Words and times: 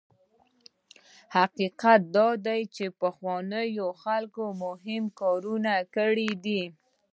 حقیقت 1.35 2.01
دا 2.15 2.29
دی 2.45 2.61
چې 2.75 2.85
پخوانیو 3.01 3.87
خلکو 4.03 4.45
مهم 4.63 5.03
کارونه 5.21 5.73
کړي 5.95 6.29
دي. 6.45 6.63